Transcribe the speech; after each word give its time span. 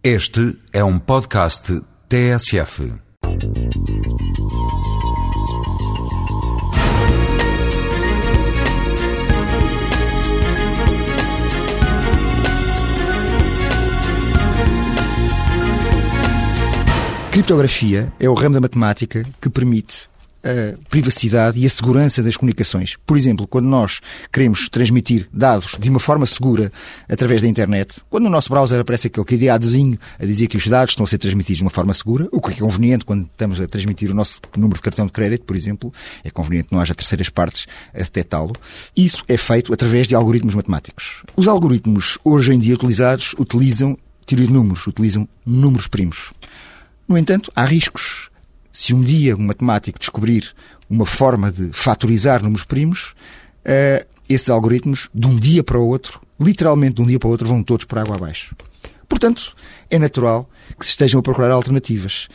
Este 0.00 0.56
é 0.72 0.84
um 0.84 0.96
podcast 0.96 1.82
TSF. 2.08 2.94
Criptografia 17.32 18.12
é 18.20 18.28
o 18.28 18.34
ramo 18.34 18.54
da 18.54 18.60
matemática 18.60 19.24
que 19.42 19.50
permite 19.50 20.08
a 20.42 20.76
privacidade 20.88 21.58
e 21.58 21.66
a 21.66 21.70
segurança 21.70 22.22
das 22.22 22.36
comunicações. 22.36 22.96
Por 23.06 23.16
exemplo, 23.16 23.46
quando 23.46 23.66
nós 23.66 24.00
queremos 24.32 24.68
transmitir 24.68 25.28
dados 25.32 25.76
de 25.78 25.88
uma 25.88 26.00
forma 26.00 26.26
segura 26.26 26.72
através 27.08 27.42
da 27.42 27.48
internet, 27.48 28.00
quando 28.08 28.24
no 28.24 28.30
nosso 28.30 28.48
browser 28.48 28.80
aparece 28.80 29.08
aquele 29.08 29.26
cadeadozinho 29.26 29.98
a 30.18 30.24
dizer 30.24 30.46
que 30.46 30.56
os 30.56 30.66
dados 30.66 30.92
estão 30.92 31.04
a 31.04 31.06
ser 31.06 31.18
transmitidos 31.18 31.58
de 31.58 31.64
uma 31.64 31.70
forma 31.70 31.92
segura, 31.92 32.28
o 32.32 32.40
que 32.40 32.52
é 32.52 32.56
conveniente 32.56 33.04
quando 33.04 33.24
estamos 33.24 33.60
a 33.60 33.66
transmitir 33.66 34.10
o 34.10 34.14
nosso 34.14 34.40
número 34.56 34.76
de 34.76 34.82
cartão 34.82 35.06
de 35.06 35.12
crédito, 35.12 35.44
por 35.44 35.56
exemplo, 35.56 35.92
é 36.24 36.30
conveniente 36.30 36.68
que 36.68 36.74
não 36.74 36.80
haja 36.80 36.94
terceiras 36.94 37.28
partes 37.28 37.66
a 37.94 37.98
detectá-lo. 37.98 38.54
Isso 38.96 39.24
é 39.28 39.36
feito 39.36 39.72
através 39.72 40.08
de 40.08 40.14
algoritmos 40.14 40.54
matemáticos. 40.54 41.22
Os 41.36 41.48
algoritmos 41.48 42.18
hoje 42.24 42.52
em 42.52 42.58
dia 42.58 42.74
utilizados 42.74 43.34
utilizam 43.38 43.98
teoria 44.26 44.46
de 44.46 44.52
números, 44.52 44.86
utilizam 44.86 45.28
números 45.44 45.88
primos. 45.88 46.32
No 47.08 47.16
entanto, 47.16 47.50
há 47.56 47.64
riscos 47.64 48.27
se 48.70 48.94
um 48.94 49.02
dia 49.02 49.36
um 49.36 49.46
matemático 49.46 49.98
descobrir 49.98 50.54
uma 50.88 51.06
forma 51.06 51.50
de 51.50 51.70
fatorizar 51.72 52.42
números 52.42 52.64
primos, 52.64 53.14
uh, 53.64 54.06
esses 54.28 54.48
algoritmos, 54.48 55.08
de 55.14 55.26
um 55.26 55.36
dia 55.36 55.62
para 55.64 55.78
o 55.78 55.86
outro, 55.86 56.20
literalmente 56.38 56.96
de 56.96 57.02
um 57.02 57.06
dia 57.06 57.18
para 57.18 57.28
o 57.28 57.30
outro, 57.30 57.48
vão 57.48 57.62
todos 57.62 57.84
por 57.84 57.98
água 57.98 58.16
abaixo. 58.16 58.54
Portanto, 59.08 59.56
é 59.90 59.98
natural 59.98 60.48
que 60.78 60.84
se 60.84 60.90
estejam 60.90 61.18
a 61.20 61.22
procurar 61.22 61.50
alternativas. 61.50 62.28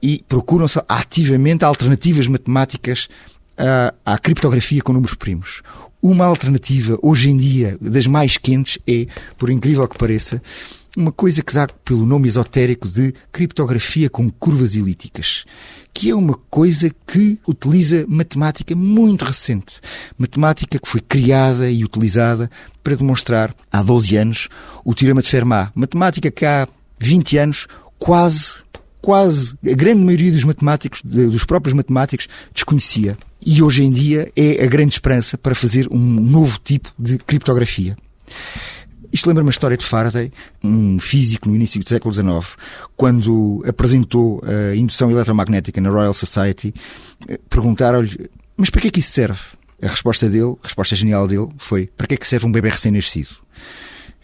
E 0.00 0.24
procuram-se 0.28 0.80
ativamente 0.88 1.64
alternativas 1.64 2.26
matemáticas 2.26 3.08
à, 3.56 3.94
à 4.04 4.18
criptografia 4.18 4.82
com 4.82 4.92
números 4.92 5.14
primos. 5.14 5.62
Uma 6.00 6.24
alternativa, 6.24 6.98
hoje 7.02 7.30
em 7.30 7.36
dia, 7.36 7.76
das 7.80 8.06
mais 8.06 8.36
quentes, 8.36 8.78
é, 8.86 9.06
por 9.36 9.50
incrível 9.50 9.86
que 9.86 9.98
pareça, 9.98 10.42
uma 10.96 11.12
coisa 11.12 11.42
que 11.42 11.54
dá 11.54 11.66
pelo 11.84 12.04
nome 12.04 12.28
esotérico 12.28 12.88
de 12.88 13.14
criptografia 13.30 14.10
com 14.10 14.30
curvas 14.30 14.74
elípticas, 14.74 15.44
que 15.92 16.10
é 16.10 16.14
uma 16.14 16.34
coisa 16.50 16.90
que 17.06 17.38
utiliza 17.46 18.04
matemática 18.08 18.74
muito 18.74 19.24
recente. 19.24 19.80
Matemática 20.18 20.78
que 20.78 20.88
foi 20.88 21.00
criada 21.00 21.70
e 21.70 21.84
utilizada 21.84 22.50
para 22.82 22.96
demonstrar, 22.96 23.54
há 23.70 23.82
12 23.82 24.16
anos, 24.16 24.48
o 24.84 24.94
Teorema 24.94 25.22
de 25.22 25.28
Fermat. 25.28 25.70
Matemática 25.74 26.30
que 26.30 26.44
há 26.44 26.68
20 26.98 27.38
anos 27.38 27.66
quase, 27.98 28.62
quase, 29.00 29.54
a 29.64 29.74
grande 29.74 30.02
maioria 30.02 30.32
dos 30.32 30.44
matemáticos, 30.44 31.00
dos 31.02 31.44
próprios 31.44 31.74
matemáticos, 31.74 32.28
desconhecia. 32.54 33.16
E 33.44 33.62
hoje 33.62 33.82
em 33.82 33.90
dia 33.90 34.30
é 34.36 34.62
a 34.62 34.66
grande 34.66 34.94
esperança 34.94 35.36
para 35.36 35.54
fazer 35.54 35.88
um 35.90 35.98
novo 35.98 36.60
tipo 36.62 36.92
de 36.98 37.18
criptografia. 37.18 37.96
Isto 39.12 39.26
lembra 39.26 39.42
uma 39.42 39.50
história 39.50 39.76
de 39.76 39.84
Faraday, 39.84 40.30
um 40.64 40.98
físico 40.98 41.48
no 41.48 41.54
início 41.54 41.78
do 41.78 41.88
século 41.88 42.14
XIX, 42.14 42.56
quando 42.96 43.62
apresentou 43.68 44.42
a 44.44 44.74
indução 44.74 45.10
eletromagnética 45.10 45.80
na 45.80 45.90
Royal 45.90 46.14
Society, 46.14 46.72
eh, 47.28 47.38
perguntaram-lhe, 47.50 48.30
mas 48.56 48.70
para 48.70 48.80
que 48.80 48.88
é 48.88 48.90
que 48.90 49.00
isso 49.00 49.10
serve? 49.10 49.40
A 49.82 49.88
resposta 49.88 50.28
dele, 50.28 50.54
a 50.62 50.66
resposta 50.66 50.96
genial 50.96 51.28
dele, 51.28 51.48
foi, 51.58 51.90
para 51.94 52.06
que 52.06 52.14
é 52.14 52.16
que 52.16 52.26
serve 52.26 52.46
um 52.46 52.52
bebê 52.52 52.70
recém-nascido? 52.70 53.30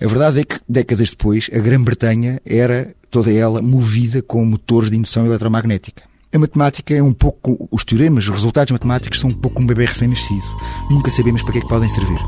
A 0.00 0.06
verdade 0.06 0.40
é 0.40 0.44
que, 0.44 0.58
décadas 0.66 1.10
depois, 1.10 1.50
a 1.52 1.58
Grã-Bretanha 1.58 2.40
era 2.46 2.94
toda 3.10 3.32
ela 3.32 3.60
movida 3.60 4.22
com 4.22 4.44
motores 4.44 4.90
de 4.90 4.96
indução 4.96 5.26
eletromagnética. 5.26 6.04
A 6.32 6.38
matemática 6.38 6.94
é 6.94 7.02
um 7.02 7.12
pouco, 7.12 7.68
os 7.70 7.84
teoremas, 7.84 8.24
os 8.24 8.34
resultados 8.34 8.70
matemáticos 8.70 9.18
são 9.18 9.30
um 9.30 9.34
pouco 9.34 9.60
um 9.60 9.66
bebê 9.66 9.86
recém-nascido. 9.86 10.44
Nunca 10.90 11.10
sabemos 11.10 11.42
para 11.42 11.52
que 11.52 11.58
é 11.58 11.62
que 11.62 11.68
podem 11.68 11.88
servir. 11.88 12.18